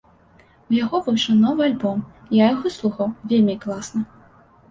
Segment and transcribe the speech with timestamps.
[0.69, 2.01] У яго выйшаў новы альбом,
[2.37, 4.01] я яго слухаў, вельмі класна.